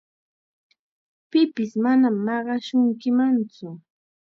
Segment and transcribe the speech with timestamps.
[1.29, 3.67] Pipis manam maqashunkimantsu.